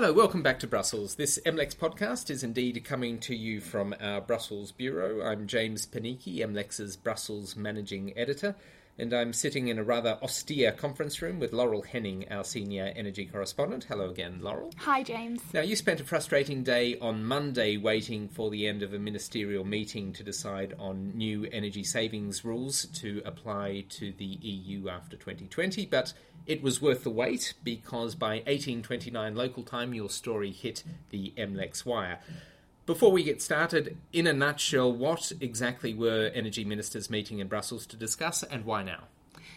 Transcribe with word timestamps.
Hello, 0.00 0.12
welcome 0.12 0.44
back 0.44 0.60
to 0.60 0.68
Brussels. 0.68 1.16
This 1.16 1.40
MLEX 1.44 1.74
podcast 1.74 2.30
is 2.30 2.44
indeed 2.44 2.84
coming 2.84 3.18
to 3.18 3.34
you 3.34 3.60
from 3.60 3.96
our 4.00 4.20
Brussels 4.20 4.70
bureau. 4.70 5.26
I'm 5.26 5.48
James 5.48 5.88
Panichi, 5.88 6.36
MLEX's 6.36 6.96
Brussels 6.96 7.56
managing 7.56 8.16
editor 8.16 8.54
and 8.98 9.12
I'm 9.12 9.32
sitting 9.32 9.68
in 9.68 9.78
a 9.78 9.84
rather 9.84 10.18
austere 10.22 10.72
conference 10.72 11.22
room 11.22 11.38
with 11.38 11.52
Laurel 11.52 11.82
Henning, 11.82 12.26
our 12.30 12.42
senior 12.42 12.92
energy 12.96 13.26
correspondent. 13.26 13.84
Hello 13.84 14.10
again, 14.10 14.40
Laurel. 14.40 14.72
Hi, 14.78 15.02
James. 15.02 15.40
Now, 15.54 15.60
you 15.60 15.76
spent 15.76 16.00
a 16.00 16.04
frustrating 16.04 16.64
day 16.64 16.98
on 16.98 17.24
Monday 17.24 17.76
waiting 17.76 18.28
for 18.28 18.50
the 18.50 18.66
end 18.66 18.82
of 18.82 18.92
a 18.92 18.98
ministerial 18.98 19.64
meeting 19.64 20.12
to 20.14 20.24
decide 20.24 20.74
on 20.78 21.16
new 21.16 21.46
energy 21.52 21.84
savings 21.84 22.44
rules 22.44 22.86
to 22.86 23.22
apply 23.24 23.84
to 23.90 24.12
the 24.12 24.24
EU 24.24 24.88
after 24.88 25.16
2020, 25.16 25.86
but 25.86 26.12
it 26.46 26.62
was 26.62 26.82
worth 26.82 27.04
the 27.04 27.10
wait 27.10 27.54
because 27.62 28.14
by 28.14 28.36
1829 28.46 29.36
local 29.36 29.62
time, 29.62 29.94
your 29.94 30.08
story 30.08 30.50
hit 30.50 30.82
the 31.10 31.32
MLEX 31.36 31.86
wire. 31.86 32.18
Before 32.88 33.12
we 33.12 33.22
get 33.22 33.42
started, 33.42 33.98
in 34.14 34.26
a 34.26 34.32
nutshell, 34.32 34.90
what 34.90 35.30
exactly 35.42 35.92
were 35.92 36.30
energy 36.34 36.64
ministers 36.64 37.10
meeting 37.10 37.38
in 37.38 37.46
Brussels 37.46 37.84
to 37.88 37.98
discuss 37.98 38.42
and 38.42 38.64
why 38.64 38.82
now? 38.82 39.04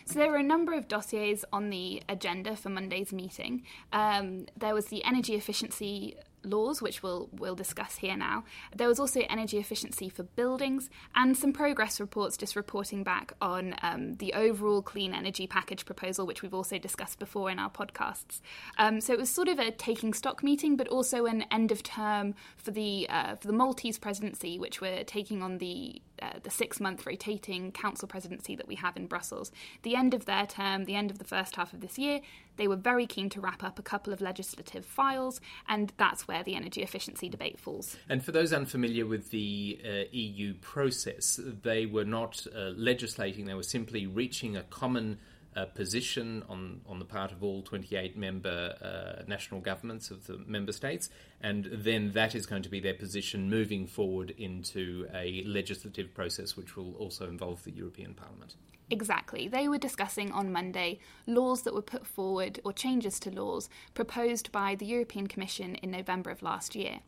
So 0.04 0.20
there 0.20 0.30
were 0.30 0.36
a 0.36 0.44
number 0.44 0.74
of 0.74 0.90
dossiers 0.90 1.46
on 1.54 1.70
the 1.70 2.04
agenda 2.10 2.58
for 2.58 2.68
Monday's 2.68 3.14
meeting. 3.14 3.64
Um, 3.94 4.48
there 4.58 4.74
was 4.74 4.88
the 4.88 5.02
energy 5.06 5.36
efficiency 5.36 6.18
laws, 6.44 6.82
which 6.82 7.04
we'll, 7.04 7.30
we'll 7.34 7.56
discuss 7.56 7.98
here 7.98 8.18
now. 8.18 8.44
There 8.76 8.88
was 8.88 9.00
also 9.00 9.22
energy 9.30 9.58
efficiency 9.58 10.10
for 10.10 10.24
buildings 10.24 10.90
and 11.16 11.38
some 11.38 11.54
progress 11.54 12.00
reports 12.00 12.38
just 12.38 12.56
reporting 12.56 13.04
back 13.04 13.34
on 13.42 13.76
um, 13.82 14.16
the 14.16 14.34
overall 14.34 14.82
clean 14.82 15.14
energy 15.14 15.48
package 15.48 15.86
proposal, 15.86 16.26
which 16.26 16.42
we've 16.42 16.54
also 16.54 16.78
discussed 16.78 17.20
before 17.20 17.50
in 17.50 17.60
our 17.60 17.70
podcasts. 17.70 18.42
Um, 18.78 19.02
so 19.02 19.14
it 19.14 19.20
was 19.20 19.30
sort 19.30 19.48
of 19.48 19.60
a 19.60 19.72
taking 19.72 20.14
stock 20.14 20.44
meeting, 20.44 20.76
but 20.76 20.88
also 20.88 21.26
an 21.26 21.46
end 21.52 21.72
of 21.72 21.84
term 21.84 22.36
for 22.58 22.72
the 22.72 23.08
uh, 23.10 23.36
for 23.36 23.48
the 23.48 23.54
Maltese 23.54 23.98
presidency, 23.98 24.58
which 24.58 24.82
we're 24.82 25.04
taking 25.04 25.42
on 25.42 25.58
the 25.58 26.02
uh, 26.22 26.40
the 26.44 26.50
six 26.50 26.80
month 26.80 27.06
rotating 27.06 27.72
council 27.72 28.08
presidency 28.08 28.56
that 28.56 28.68
we 28.68 28.76
have 28.76 28.96
in 28.98 29.08
Brussels. 29.08 29.52
The 29.84 29.96
end 29.96 30.14
of 30.14 30.26
their 30.26 30.46
term, 30.46 30.86
the 30.86 30.96
end 30.96 31.12
of 31.12 31.18
the 31.18 31.26
first 31.26 31.56
half 31.56 31.74
of 31.74 31.82
this 31.82 31.98
year, 31.98 32.22
they 32.58 32.68
were 32.68 32.76
very 32.76 33.08
keen 33.08 33.30
to 33.30 33.42
wrap 33.42 33.64
up 33.64 33.80
a 33.80 33.82
couple 33.82 34.14
of 34.14 34.22
legislative 34.22 34.86
files, 34.86 35.42
and 35.68 35.92
that's 35.98 36.28
where 36.28 36.44
the 36.44 36.56
energy 36.56 36.84
efficiency 36.84 37.30
debate 37.30 37.60
falls. 37.60 37.98
And 38.10 38.24
for 38.24 38.32
those 38.32 38.54
unfamiliar 38.54 39.06
with 39.06 39.32
the 39.32 39.80
uh, 39.84 39.90
EU 40.12 40.54
process, 40.56 41.40
they 41.64 41.86
were 41.86 42.06
not 42.06 42.46
uh, 42.56 42.72
legislating, 42.76 43.46
they 43.46 43.54
were 43.54 43.64
simply 43.64 44.06
reaching 44.06 44.56
a 44.56 44.64
common 44.64 45.20
uh, 45.56 45.66
position 45.66 46.44
on, 46.50 46.82
on 46.88 47.00
the 47.00 47.06
part 47.06 47.32
of 47.32 47.44
all 47.44 47.62
28 47.62 48.18
member 48.18 48.76
uh, 48.82 49.24
national 49.28 49.62
governments 49.62 50.10
of 50.12 50.28
the 50.28 50.38
member 50.46 50.72
states, 50.72 51.10
and 51.42 51.70
then 51.72 52.12
that 52.14 52.36
is 52.36 52.46
going 52.46 52.64
to 52.64 52.70
be 52.70 52.80
their 52.80 52.94
position 52.94 53.50
moving 53.50 53.88
forward 53.88 54.34
into 54.38 55.08
a 55.14 55.44
legislative 55.46 56.14
process 56.14 56.56
which 56.56 56.76
will 56.76 56.96
also 56.96 57.28
involve 57.28 57.64
the 57.64 57.72
European 57.72 58.14
Parliament. 58.14 58.56
Exactly. 58.92 59.48
They 59.48 59.68
were 59.68 59.78
discussing 59.78 60.32
on 60.32 60.52
Monday 60.52 61.00
laws 61.26 61.62
that 61.64 61.74
were 61.74 61.82
put 61.82 62.06
forward 62.06 62.60
or 62.66 62.74
changes 62.74 63.20
to 63.22 63.32
laws 63.32 63.70
proposed 63.94 64.52
by 64.52 64.76
the 64.76 64.86
European 64.86 65.28
Commission 65.28 65.76
in 65.76 65.92
November 65.92 66.30
of 66.30 66.44
last 66.44 66.76
year. 66.76 67.00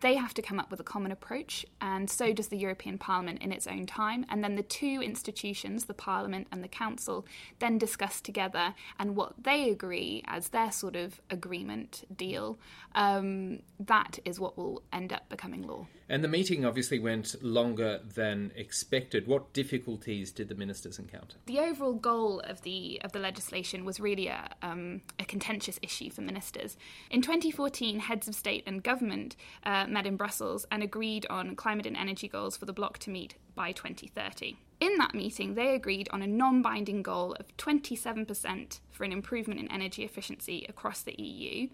They 0.00 0.14
have 0.14 0.32
to 0.34 0.42
come 0.42 0.60
up 0.60 0.70
with 0.70 0.78
a 0.78 0.84
common 0.84 1.10
approach, 1.10 1.66
and 1.80 2.08
so 2.08 2.32
does 2.32 2.48
the 2.48 2.56
European 2.56 2.98
Parliament 2.98 3.42
in 3.42 3.50
its 3.50 3.66
own 3.66 3.84
time. 3.84 4.24
And 4.28 4.44
then 4.44 4.54
the 4.54 4.62
two 4.62 5.00
institutions, 5.02 5.86
the 5.86 5.94
Parliament 5.94 6.46
and 6.52 6.62
the 6.62 6.68
Council, 6.68 7.26
then 7.58 7.78
discuss 7.78 8.20
together, 8.20 8.74
and 9.00 9.16
what 9.16 9.42
they 9.42 9.70
agree 9.70 10.22
as 10.26 10.50
their 10.50 10.70
sort 10.70 10.94
of 10.94 11.20
agreement 11.30 12.04
deal, 12.16 12.58
um, 12.94 13.60
that 13.80 14.20
is 14.24 14.38
what 14.38 14.56
will 14.56 14.82
end 14.92 15.12
up 15.12 15.28
becoming 15.28 15.66
law. 15.66 15.88
And 16.08 16.22
the 16.22 16.28
meeting 16.28 16.64
obviously 16.64 17.00
went 17.00 17.34
longer 17.42 18.00
than 18.14 18.52
expected. 18.54 19.26
What 19.26 19.52
difficulties 19.52 20.30
did 20.30 20.48
the 20.48 20.54
ministers 20.54 20.98
encounter? 21.00 21.27
The 21.46 21.58
overall 21.60 21.94
goal 21.94 22.40
of 22.40 22.62
the 22.62 23.00
of 23.02 23.12
the 23.12 23.18
legislation 23.18 23.84
was 23.84 24.00
really 24.00 24.28
a, 24.28 24.48
um, 24.62 25.02
a 25.18 25.24
contentious 25.24 25.78
issue 25.82 26.10
for 26.10 26.20
ministers. 26.20 26.76
In 27.10 27.22
2014, 27.22 28.00
heads 28.00 28.28
of 28.28 28.34
state 28.34 28.64
and 28.66 28.82
government 28.82 29.36
uh, 29.64 29.86
met 29.86 30.06
in 30.06 30.16
Brussels 30.16 30.66
and 30.70 30.82
agreed 30.82 31.26
on 31.30 31.56
climate 31.56 31.86
and 31.86 31.96
energy 31.96 32.28
goals 32.28 32.56
for 32.56 32.66
the 32.66 32.72
bloc 32.72 32.98
to 32.98 33.10
meet 33.10 33.36
by 33.54 33.72
2030. 33.72 34.56
In 34.80 34.96
that 34.98 35.14
meeting, 35.14 35.54
they 35.54 35.74
agreed 35.74 36.08
on 36.12 36.22
a 36.22 36.26
non 36.26 36.62
binding 36.62 37.02
goal 37.02 37.34
of 37.40 37.56
27% 37.56 38.80
for 38.90 39.04
an 39.04 39.12
improvement 39.12 39.58
in 39.58 39.70
energy 39.70 40.04
efficiency 40.04 40.64
across 40.68 41.02
the 41.02 41.20
EU 41.20 41.68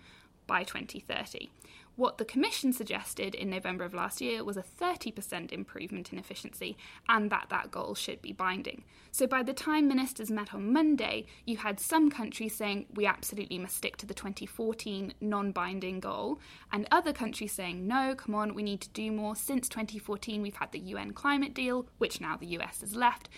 by 0.46 0.62
2030. 0.64 1.50
What 1.96 2.18
the 2.18 2.24
Commission 2.24 2.72
suggested 2.72 3.36
in 3.36 3.48
November 3.48 3.84
of 3.84 3.94
last 3.94 4.20
year 4.20 4.42
was 4.42 4.56
a 4.56 4.64
30% 4.64 5.52
improvement 5.52 6.12
in 6.12 6.18
efficiency 6.18 6.76
and 7.08 7.30
that 7.30 7.46
that 7.50 7.70
goal 7.70 7.94
should 7.94 8.20
be 8.20 8.32
binding. 8.32 8.82
So 9.12 9.28
by 9.28 9.44
the 9.44 9.52
time 9.52 9.86
ministers 9.86 10.28
met 10.28 10.52
on 10.52 10.72
Monday, 10.72 11.26
you 11.46 11.56
had 11.58 11.78
some 11.78 12.10
countries 12.10 12.56
saying 12.56 12.86
we 12.94 13.06
absolutely 13.06 13.60
must 13.60 13.76
stick 13.76 13.96
to 13.98 14.06
the 14.06 14.14
2014 14.14 15.14
non 15.20 15.52
binding 15.52 16.00
goal, 16.00 16.40
and 16.72 16.88
other 16.90 17.12
countries 17.12 17.52
saying 17.52 17.86
no, 17.86 18.16
come 18.16 18.34
on, 18.34 18.54
we 18.54 18.64
need 18.64 18.80
to 18.80 18.88
do 18.88 19.12
more. 19.12 19.36
Since 19.36 19.68
2014, 19.68 20.42
we've 20.42 20.56
had 20.56 20.72
the 20.72 20.80
UN 20.80 21.12
climate 21.12 21.54
deal, 21.54 21.86
which 21.98 22.20
now 22.20 22.36
the 22.36 22.58
US 22.58 22.80
has 22.80 22.96
left. 22.96 23.28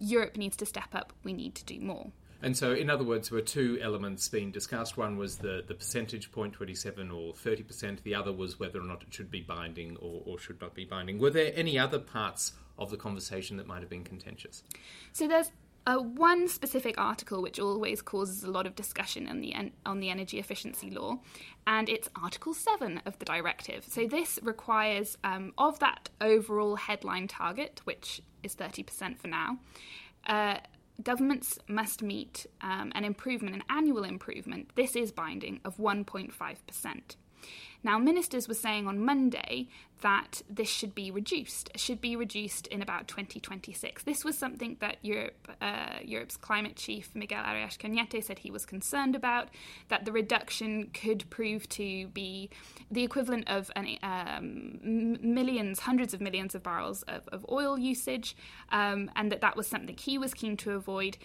Europe 0.00 0.36
needs 0.36 0.56
to 0.58 0.66
step 0.66 0.94
up, 0.94 1.14
we 1.24 1.32
need 1.32 1.54
to 1.54 1.64
do 1.64 1.80
more. 1.80 2.10
And 2.42 2.56
so, 2.56 2.72
in 2.72 2.90
other 2.90 3.04
words, 3.04 3.28
there 3.28 3.36
were 3.36 3.44
two 3.44 3.78
elements 3.80 4.28
being 4.28 4.50
discussed. 4.50 4.96
One 4.96 5.16
was 5.16 5.38
the, 5.38 5.62
the 5.66 5.74
percentage 5.74 6.32
point, 6.32 6.54
27 6.54 7.10
or 7.10 7.32
30%. 7.34 8.02
The 8.02 8.14
other 8.14 8.32
was 8.32 8.58
whether 8.58 8.80
or 8.80 8.84
not 8.84 9.02
it 9.02 9.14
should 9.14 9.30
be 9.30 9.40
binding 9.40 9.96
or, 9.98 10.22
or 10.26 10.38
should 10.38 10.60
not 10.60 10.74
be 10.74 10.84
binding. 10.84 11.18
Were 11.18 11.30
there 11.30 11.52
any 11.54 11.78
other 11.78 11.98
parts 11.98 12.52
of 12.78 12.90
the 12.90 12.96
conversation 12.96 13.56
that 13.58 13.66
might 13.66 13.80
have 13.80 13.90
been 13.90 14.04
contentious? 14.04 14.64
So, 15.12 15.28
there's 15.28 15.52
uh, 15.86 15.96
one 15.96 16.48
specific 16.48 16.96
article 16.98 17.42
which 17.42 17.58
always 17.58 18.02
causes 18.02 18.44
a 18.44 18.50
lot 18.50 18.66
of 18.66 18.74
discussion 18.74 19.28
on 19.28 19.40
the 19.40 19.52
en- 19.52 19.72
on 19.84 20.00
the 20.00 20.10
energy 20.10 20.38
efficiency 20.38 20.90
law, 20.90 21.18
and 21.66 21.88
it's 21.88 22.08
Article 22.20 22.54
Seven 22.54 23.02
of 23.04 23.18
the 23.18 23.24
directive. 23.24 23.84
So 23.88 24.06
this 24.06 24.38
requires 24.42 25.18
um, 25.24 25.52
of 25.58 25.78
that 25.80 26.08
overall 26.20 26.76
headline 26.76 27.26
target, 27.26 27.80
which 27.84 28.22
is 28.42 28.54
thirty 28.54 28.82
percent 28.82 29.20
for 29.20 29.28
now. 29.28 29.58
Uh, 30.26 30.58
governments 31.02 31.58
must 31.68 32.02
meet 32.02 32.46
um, 32.60 32.92
an 32.94 33.04
improvement, 33.04 33.54
an 33.54 33.62
annual 33.68 34.04
improvement, 34.04 34.70
this 34.74 34.94
is 34.96 35.12
binding, 35.12 35.60
of 35.64 35.76
1.5%. 35.76 37.16
Now, 37.84 37.98
ministers 37.98 38.46
were 38.46 38.54
saying 38.54 38.86
on 38.86 39.04
Monday 39.04 39.68
that 40.02 40.42
this 40.50 40.68
should 40.68 40.94
be 40.94 41.10
reduced, 41.10 41.70
should 41.76 42.00
be 42.00 42.16
reduced 42.16 42.66
in 42.68 42.82
about 42.82 43.08
2026. 43.08 44.02
This 44.02 44.24
was 44.24 44.36
something 44.36 44.76
that 44.80 44.96
Europe, 45.02 45.48
uh, 45.60 45.98
Europe's 46.02 46.36
climate 46.36 46.76
chief 46.76 47.10
Miguel 47.14 47.44
Arias 47.44 47.76
Cañete 47.76 48.22
said 48.22 48.40
he 48.40 48.50
was 48.50 48.66
concerned 48.66 49.14
about, 49.14 49.48
that 49.88 50.04
the 50.04 50.12
reduction 50.12 50.90
could 50.92 51.28
prove 51.30 51.68
to 51.70 52.08
be 52.08 52.50
the 52.90 53.02
equivalent 53.02 53.48
of 53.48 53.70
an, 53.76 53.96
um, 54.02 54.78
millions, 55.22 55.80
hundreds 55.80 56.12
of 56.12 56.20
millions 56.20 56.54
of 56.54 56.62
barrels 56.62 57.02
of, 57.02 57.26
of 57.28 57.46
oil 57.50 57.78
usage, 57.78 58.36
um, 58.70 59.10
and 59.16 59.30
that 59.30 59.40
that 59.40 59.56
was 59.56 59.66
something 59.66 59.96
he 59.96 60.18
was 60.18 60.34
keen 60.34 60.56
to 60.58 60.72
avoid. 60.72 61.16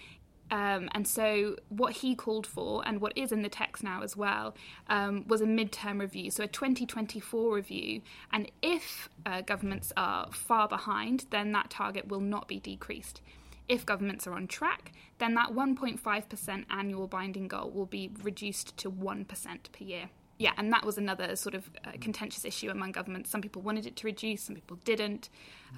Um, 0.50 0.90
and 0.94 1.08
so, 1.08 1.58
what 1.70 1.94
he 1.94 2.16
called 2.16 2.48
for, 2.48 2.82
and 2.86 3.02
what 3.02 3.14
is 3.18 3.32
in 3.32 3.42
the 3.42 3.50
text 3.50 3.84
now 3.84 4.02
as 4.02 4.16
well, 4.16 4.56
um, 4.88 5.26
was 5.28 5.42
a 5.42 5.46
midterm 5.46 6.00
review, 6.00 6.32
so 6.32 6.44
a 6.44 6.48
2024 6.48 7.54
review. 7.54 8.02
And 8.32 8.50
if 8.62 9.10
uh, 9.26 9.42
governments 9.42 9.92
are 9.98 10.32
far 10.32 10.68
behind, 10.68 11.26
then 11.32 11.52
that 11.52 11.70
target 11.70 12.08
will 12.08 12.22
not 12.22 12.48
be 12.48 12.60
decreased. 12.60 13.22
If 13.68 13.86
governments 13.86 14.26
are 14.26 14.34
on 14.34 14.48
track, 14.48 14.94
then 15.18 15.34
that 15.36 15.50
1.5% 15.50 16.66
annual 16.70 17.08
binding 17.08 17.50
goal 17.50 17.70
will 17.70 17.86
be 17.86 18.12
reduced 18.24 18.78
to 18.78 18.90
1% 18.90 19.28
per 19.74 19.84
year 19.84 20.10
yeah, 20.40 20.52
and 20.58 20.72
that 20.72 20.86
was 20.86 20.98
another 20.98 21.36
sort 21.36 21.56
of 21.56 21.70
uh, 21.86 21.92
contentious 22.00 22.46
issue 22.46 22.70
among 22.70 22.92
governments. 22.92 23.30
Some 23.30 23.42
people 23.42 23.62
wanted 23.62 23.86
it 23.86 23.96
to 23.98 24.08
reduce, 24.08 24.44
some 24.44 24.56
people 24.56 24.78
didn't. 24.86 25.30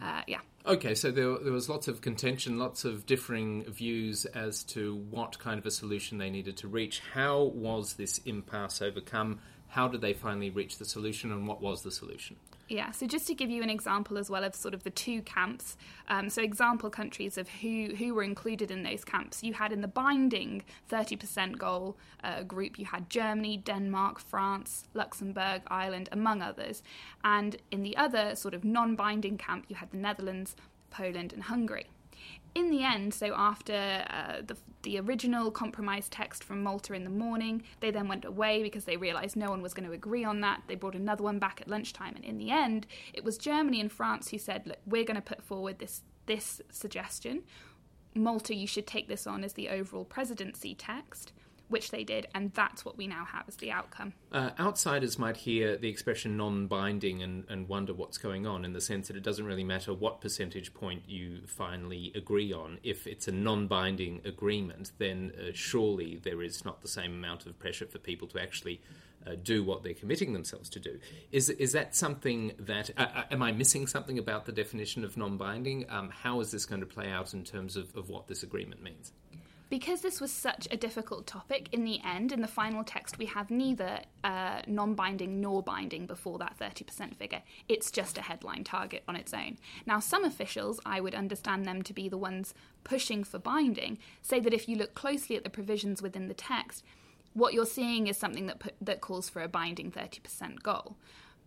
Uh, 0.01 0.22
yeah. 0.28 0.39
Okay, 0.66 0.94
so 0.95 1.12
there, 1.12 1.38
there 1.39 1.54
was 1.54 1.69
lots 1.69 1.88
of 1.88 2.01
contention, 2.01 2.60
lots 2.60 2.84
of 2.84 3.06
differing 3.06 3.63
views 3.63 4.25
as 4.25 4.63
to 4.66 4.95
what 5.10 5.39
kind 5.39 5.57
of 5.60 5.66
a 5.66 5.72
solution 5.72 6.18
they 6.18 6.30
needed 6.30 6.57
to 6.57 6.68
reach. 6.68 7.01
How 7.13 7.44
was 7.44 7.94
this 7.94 8.18
impasse 8.19 8.81
overcome? 8.81 9.39
How 9.69 9.88
did 9.88 10.01
they 10.01 10.13
finally 10.13 10.50
reach 10.50 10.77
the 10.77 10.86
solution, 10.86 11.31
and 11.31 11.48
what 11.48 11.62
was 11.62 11.83
the 11.83 11.92
solution? 11.92 12.38
Yeah, 12.69 12.92
so 12.92 13.07
just 13.07 13.25
to 13.25 13.33
give 13.33 13.50
you 13.50 13.63
an 13.63 13.69
example 13.69 14.19
as 14.19 14.30
well 14.30 14.44
of 14.44 14.54
sort 14.54 14.75
of 14.75 14.83
the 14.83 14.92
two 14.92 15.24
camps, 15.24 15.75
um, 16.07 16.30
so 16.30 16.44
example 16.44 16.92
countries 16.92 17.36
of 17.36 17.50
who, 17.50 17.95
who 17.98 18.13
were 18.13 18.21
included 18.21 18.69
in 18.69 18.83
those 18.83 19.04
camps. 19.04 19.44
You 19.44 19.54
had 19.54 19.71
in 19.71 19.81
the 19.81 19.88
binding 19.88 20.63
30% 20.92 21.57
goal 21.57 21.98
uh, 22.24 22.44
group, 22.44 22.77
you 22.77 22.86
had 22.86 23.10
Germany, 23.10 23.57
Denmark, 23.57 24.19
France, 24.19 24.83
Luxembourg, 24.94 25.63
Ireland, 25.68 26.10
among 26.12 26.44
others. 26.44 26.83
And 27.24 27.57
in 27.72 27.81
the 27.81 27.98
other 27.98 28.36
sort 28.36 28.54
of 28.54 28.63
non 28.63 28.95
binding 28.95 29.39
camp, 29.39 29.65
you 29.68 29.75
had 29.75 29.89
the 29.89 29.98
Netherlands, 29.98 30.56
Poland, 30.92 31.33
and 31.33 31.44
Hungary. 31.44 31.88
In 32.56 32.72
the 32.72 32.84
end, 32.84 33.13
so 33.13 33.34
after 33.36 34.06
uh, 34.10 34.42
the, 34.46 34.57
the 34.81 35.00
original 35.00 35.51
compromise 35.51 36.10
text 36.10 36.44
from 36.44 36.63
Malta 36.63 36.94
in 36.94 37.04
the 37.04 37.10
morning, 37.10 37.63
they 37.80 37.92
then 37.92 38.07
went 38.07 38.25
away 38.25 38.63
because 38.63 38.86
they 38.86 38.98
realised 38.98 39.36
no 39.36 39.50
one 39.50 39.62
was 39.62 39.74
going 39.74 39.88
to 39.88 39.94
agree 39.94 40.24
on 40.24 40.42
that. 40.42 40.63
They 40.68 40.75
brought 40.75 40.96
another 40.96 41.24
one 41.24 41.40
back 41.40 41.62
at 41.62 41.68
lunchtime, 41.68 42.16
and 42.16 42.25
in 42.25 42.38
the 42.38 42.50
end, 42.50 42.88
it 43.13 43.24
was 43.24 43.38
Germany 43.38 43.80
and 43.80 43.92
France 43.92 44.30
who 44.30 44.38
said, 44.38 44.66
"Look, 44.66 44.80
we're 44.86 45.06
going 45.06 45.16
to 45.16 45.22
put 45.22 45.44
forward 45.44 45.80
this 45.80 46.01
this 46.25 46.62
suggestion. 46.69 47.44
Malta, 48.16 48.56
you 48.56 48.68
should 48.68 48.88
take 48.88 49.07
this 49.07 49.28
on 49.28 49.44
as 49.44 49.54
the 49.54 49.69
overall 49.69 50.06
presidency 50.06 50.74
text." 50.74 51.34
Which 51.69 51.92
they 51.92 52.04
did, 52.04 52.27
and 52.36 52.51
that's 52.54 52.83
what 52.83 52.98
we 52.98 53.07
now 53.07 53.25
have 53.25 53.48
as 53.48 53.56
the 53.57 53.71
outcome. 53.71 54.13
Uh, 54.31 54.50
outsiders 54.60 55.18
might 55.18 55.38
hear 55.38 55.77
the 55.77 55.89
expression 55.89 56.36
non 56.36 56.68
binding 56.68 57.21
and, 57.21 57.45
and 57.48 57.69
wonder 57.69 57.94
what's 57.94 58.18
going 58.18 58.45
on 58.45 58.66
in 58.66 58.74
the 58.74 58.81
sense 58.81 59.07
that 59.07 59.16
it 59.16 59.24
doesn't 59.24 59.45
really 59.45 59.63
matter 59.63 59.94
what 59.94 60.19
percentage 60.19 60.74
point 60.74 61.04
you 61.07 61.42
finally 61.45 62.12
agree 62.16 62.51
on. 62.51 62.80
If 62.83 63.07
it's 63.07 63.27
a 63.27 63.31
non 63.31 63.68
binding 63.68 64.21
agreement, 64.25 64.92
then 64.98 65.31
uh, 65.39 65.51
surely 65.54 66.19
there 66.24 66.42
is 66.42 66.66
not 66.66 66.81
the 66.81 66.88
same 66.88 67.13
amount 67.13 67.45
of 67.45 67.57
pressure 67.60 67.86
for 67.86 68.00
people 68.00 68.27
to 68.30 68.42
actually. 68.42 68.81
Uh, 69.27 69.36
do 69.44 69.65
what 69.65 69.83
they're 69.83 69.94
committing 69.94 70.31
themselves 70.31 70.69
to 70.69 70.80
do. 70.80 70.98
Is 71.33 71.50
is 71.50 71.74
that 71.74 71.94
something 71.94 72.54
that 72.57 72.89
uh, 72.95 73.07
uh, 73.13 73.24
am 73.31 73.44
I 73.44 73.51
missing 73.51 73.86
something 73.86 74.18
about 74.18 74.45
the 74.45 74.54
definition 74.54 75.04
of 75.04 75.18
non-binding? 75.18 75.88
Um, 75.89 76.10
how 76.10 76.39
is 76.39 76.51
this 76.51 76.65
going 76.65 76.80
to 76.80 76.88
play 76.88 77.12
out 77.12 77.33
in 77.33 77.44
terms 77.44 77.75
of, 77.75 77.94
of 77.98 78.07
what 78.07 78.27
this 78.30 78.44
agreement 78.44 78.81
means? 78.81 79.12
Because 79.69 80.01
this 80.01 80.19
was 80.19 80.31
such 80.31 80.68
a 80.71 80.77
difficult 80.77 81.27
topic, 81.27 81.69
in 81.71 81.83
the 81.83 82.00
end, 82.04 82.31
in 82.31 82.42
the 82.42 82.48
final 82.48 82.83
text, 82.83 83.19
we 83.19 83.27
have 83.27 83.51
neither 83.51 84.00
uh, 84.24 84.62
non 84.68 84.95
binding 84.95 85.39
nor 85.39 85.62
binding 85.62 86.07
before 86.07 86.39
that 86.39 86.57
30% 86.60 87.16
figure. 87.16 87.42
It's 87.68 87.92
just 87.92 88.18
a 88.18 88.21
headline 88.21 88.63
target 88.63 89.04
on 89.07 89.16
its 89.16 89.33
own. 89.33 89.57
Now, 89.86 90.00
some 90.00 90.24
officials, 90.24 90.80
I 90.86 91.01
would 91.01 91.13
understand 91.13 91.66
them 91.66 91.83
to 91.83 91.94
be 91.94 92.10
the 92.10 92.18
ones 92.18 92.54
pushing 92.83 93.24
for 93.24 93.38
binding, 93.38 94.00
say 94.21 94.39
that 94.39 94.54
if 94.54 94.68
you 94.68 94.75
look 94.75 94.95
closely 94.95 95.36
at 95.36 95.44
the 95.44 95.50
provisions 95.50 96.01
within 96.01 96.27
the 96.27 96.33
text, 96.33 96.83
what 97.33 97.54
you're 97.54 97.65
seeing 97.65 98.07
is 98.07 98.18
something 98.18 98.48
that, 98.48 98.74
that 98.81 99.01
calls 99.01 99.30
for 99.30 99.42
a 99.42 99.48
binding 99.48 99.92
30% 99.92 100.63
goal. 100.63 100.98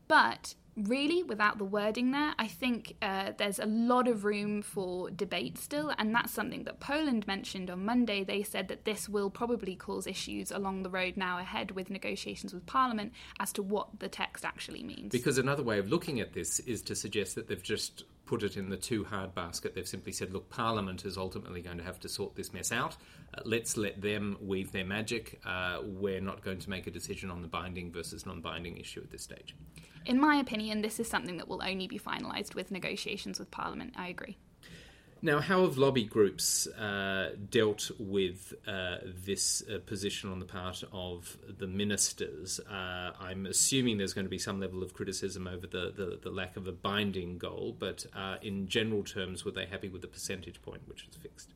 But 0.08 0.54
really, 0.76 1.22
without 1.22 1.58
the 1.58 1.64
wording 1.64 2.12
there, 2.12 2.34
I 2.38 2.49
think 2.49 2.96
uh, 3.02 3.32
there's 3.37 3.58
a 3.58 3.66
lot 3.66 4.08
of 4.08 4.25
room 4.25 4.62
for 4.62 5.10
debate 5.10 5.58
still, 5.58 5.93
and 5.99 6.14
that's 6.14 6.32
something 6.32 6.64
that 6.64 6.81
Poland 6.81 7.26
mentioned 7.26 7.70
on 7.70 7.84
Monday. 7.84 8.25
They 8.25 8.43
said 8.43 8.69
that 8.69 8.84
this 8.84 9.08
will 9.08 9.31
probably 9.31 9.76
cause 9.76 10.06
issues 10.06 10.50
along 10.50 10.82
the 10.82 10.90
road 10.90 11.16
now 11.16 11.38
ahead 11.38 11.72
with 11.72 11.90
negotiations 11.90 12.54
with 12.54 12.66
Parliament 12.66 13.12
as 13.38 13.52
to 13.52 13.62
what 13.62 14.00
the 14.00 14.08
text 14.08 14.44
actually 14.44 14.82
means. 14.82 15.12
Because 15.12 15.38
another 15.38 15.62
way 15.62 15.78
of 15.78 15.88
looking 15.88 16.20
at 16.20 16.32
this 16.32 16.58
is 16.60 16.82
to 16.82 16.94
suggest 16.94 17.34
that 17.34 17.49
they've 17.49 17.62
just 17.62 18.04
put 18.24 18.42
it 18.42 18.56
in 18.56 18.69
the 18.69 18.76
too 18.76 19.04
hard 19.04 19.34
basket. 19.34 19.74
They've 19.74 19.86
simply 19.86 20.12
said, 20.12 20.32
look, 20.32 20.48
Parliament 20.48 21.04
is 21.04 21.16
ultimately 21.16 21.60
going 21.60 21.78
to 21.78 21.84
have 21.84 22.00
to 22.00 22.08
sort 22.08 22.34
this 22.34 22.52
mess 22.52 22.72
out. 22.72 22.96
Uh, 23.34 23.42
let's 23.44 23.76
let 23.76 24.00
them 24.00 24.36
weave 24.40 24.72
their 24.72 24.84
magic. 24.84 25.40
Uh, 25.44 25.78
we're 25.82 26.20
not 26.20 26.42
going 26.42 26.58
to 26.58 26.70
make 26.70 26.86
a 26.86 26.90
decision 26.90 27.30
on 27.30 27.42
the 27.42 27.48
binding 27.48 27.90
versus 27.90 28.24
non 28.26 28.40
binding 28.40 28.76
issue 28.76 29.00
at 29.00 29.10
this 29.10 29.22
stage. 29.22 29.54
In 30.06 30.20
my 30.20 30.36
opinion, 30.36 30.82
this 30.82 30.98
is 30.98 31.08
something 31.08 31.36
that 31.36 31.48
will 31.48 31.62
only 31.62 31.86
be 31.86 31.98
finalised 31.98 32.54
with 32.54 32.70
negotiations 32.70 33.38
with 33.38 33.50
Parliament. 33.50 33.94
I 33.96 34.08
agree. 34.08 34.36
Now, 35.24 35.38
how 35.38 35.62
have 35.62 35.78
lobby 35.78 36.02
groups 36.02 36.66
uh, 36.66 37.36
dealt 37.48 37.92
with 37.96 38.54
uh, 38.66 38.96
this 39.04 39.62
uh, 39.72 39.78
position 39.86 40.32
on 40.32 40.40
the 40.40 40.44
part 40.44 40.82
of 40.92 41.38
the 41.46 41.69
ministers? 41.69 42.58
Uh, 42.58 43.12
I'm 43.20 43.46
assuming 43.46 43.98
there's 43.98 44.14
going 44.14 44.24
to 44.24 44.30
be 44.30 44.38
some 44.38 44.58
level 44.58 44.82
of 44.82 44.94
criticism 44.94 45.46
over 45.46 45.69
the, 45.69 45.92
the, 45.96 46.19
the 46.20 46.30
lack 46.30 46.56
of 46.56 46.66
a 46.66 46.72
binding 46.72 47.38
goal, 47.38 47.76
but 47.78 48.04
uh, 48.16 48.38
in 48.42 48.66
general 48.66 49.04
terms, 49.04 49.44
were 49.44 49.52
they 49.52 49.64
happy 49.64 49.88
with 49.88 50.02
the 50.02 50.08
percentage 50.08 50.60
point 50.60 50.82
which 50.88 51.06
was 51.06 51.14
fixed? 51.14 51.50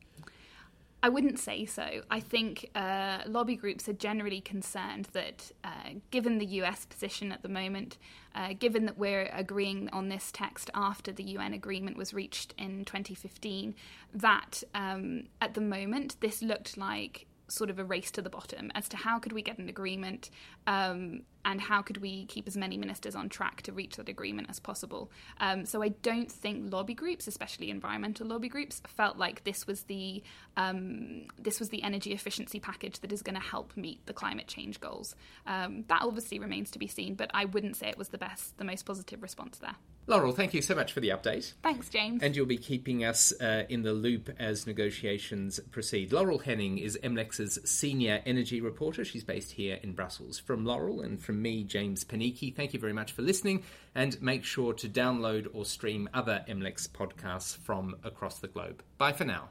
I 1.07 1.09
wouldn't 1.09 1.39
say 1.39 1.65
so. 1.65 2.01
I 2.11 2.19
think 2.19 2.69
uh, 2.75 3.19
lobby 3.27 3.55
groups 3.55 3.87
are 3.87 3.93
generally 3.93 4.41
concerned 4.41 5.07
that, 5.13 5.53
uh, 5.63 5.91
given 6.11 6.37
the 6.37 6.45
US 6.61 6.85
position 6.85 7.31
at 7.31 7.43
the 7.43 7.47
moment, 7.47 7.97
uh, 8.35 8.51
given 8.59 8.85
that 8.87 8.97
we're 8.97 9.31
agreeing 9.33 9.87
on 9.93 10.09
this 10.09 10.33
text 10.33 10.69
after 10.75 11.13
the 11.13 11.23
UN 11.23 11.53
agreement 11.53 11.95
was 11.95 12.13
reached 12.13 12.53
in 12.57 12.83
2015, 12.83 13.73
that 14.15 14.63
um, 14.75 15.27
at 15.39 15.53
the 15.53 15.61
moment 15.61 16.17
this 16.19 16.41
looked 16.41 16.75
like 16.75 17.25
sort 17.47 17.69
of 17.69 17.79
a 17.79 17.83
race 17.83 18.11
to 18.11 18.21
the 18.21 18.29
bottom 18.29 18.71
as 18.75 18.89
to 18.89 18.97
how 18.97 19.19
could 19.19 19.31
we 19.31 19.41
get 19.41 19.57
an 19.57 19.69
agreement 19.69 20.29
um, 20.65 21.21
and 21.45 21.61
how 21.61 21.81
could 21.81 21.97
we 21.97 22.25
keep 22.25 22.47
as 22.47 22.57
many 22.57 22.77
ministers 22.77 23.15
on 23.15 23.29
track 23.29 23.61
to 23.61 23.71
reach 23.71 23.95
that 23.95 24.09
agreement 24.09 24.49
as 24.49 24.59
possible. 24.59 25.11
Um, 25.39 25.65
so 25.65 25.81
I 25.81 25.89
don't 25.89 26.31
think 26.31 26.71
lobby 26.73 26.93
groups, 26.93 27.27
especially 27.27 27.69
environmental 27.69 28.27
lobby 28.27 28.49
groups, 28.49 28.81
felt 28.87 29.17
like 29.17 29.43
this 29.43 29.65
was 29.65 29.83
the 29.83 30.23
um, 30.57 31.27
this 31.39 31.59
was 31.59 31.69
the 31.69 31.83
energy 31.83 32.11
efficiency 32.11 32.59
package 32.59 32.99
that 32.99 33.11
is 33.11 33.21
going 33.21 33.35
to 33.35 33.41
help 33.41 33.75
meet 33.77 34.05
the 34.05 34.13
climate 34.13 34.47
change 34.47 34.79
goals. 34.79 35.15
Um, 35.45 35.85
that 35.87 36.01
obviously 36.01 36.39
remains 36.39 36.71
to 36.71 36.79
be 36.79 36.87
seen, 36.87 37.15
but 37.15 37.31
I 37.33 37.45
wouldn't 37.45 37.77
say 37.77 37.87
it 37.87 37.97
was 37.97 38.09
the 38.09 38.17
best, 38.17 38.57
the 38.57 38.65
most 38.65 38.85
positive 38.85 39.21
response 39.21 39.57
there. 39.59 39.75
Laurel, 40.09 40.31
thank 40.31 40.53
you 40.53 40.61
so 40.61 40.73
much 40.73 40.93
for 40.93 41.01
the 41.01 41.09
update. 41.09 41.51
Thanks, 41.61 41.89
James. 41.89 42.23
And 42.23 42.33
you'll 42.33 42.45
be 42.45 42.57
keeping 42.57 43.03
us 43.03 43.33
uh, 43.41 43.65
in 43.67 43.83
the 43.83 43.91
loop 43.91 44.29
as 44.39 44.65
negotiations 44.65 45.59
proceed. 45.71 46.13
Laurel 46.13 46.39
Henning 46.39 46.77
is 46.77 46.97
MLEX's 47.03 47.59
senior 47.69 48.21
energy 48.25 48.61
reporter. 48.61 49.03
She's 49.03 49.25
based 49.25 49.51
here 49.51 49.79
in 49.83 49.91
Brussels. 49.91 50.39
From 50.39 50.65
Laurel 50.65 51.01
and 51.01 51.21
from 51.21 51.41
me, 51.41 51.65
James 51.65 52.05
Panichi, 52.05 52.55
thank 52.55 52.73
you 52.73 52.79
very 52.79 52.93
much 52.93 53.11
for 53.11 53.21
listening. 53.21 53.63
And 53.93 54.21
make 54.21 54.45
sure 54.45 54.71
to 54.75 54.87
download 54.87 55.47
or 55.53 55.65
stream 55.65 56.07
other 56.13 56.45
MLEX 56.47 56.87
podcasts 56.87 57.57
from 57.57 57.97
across 58.05 58.39
the 58.39 58.47
globe. 58.47 58.83
Bye 58.97 59.11
for 59.11 59.25
now. 59.25 59.49